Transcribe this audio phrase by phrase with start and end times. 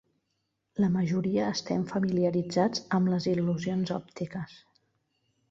[0.83, 4.59] La majoria estem familiaritzats amb les il·lusions òptiques.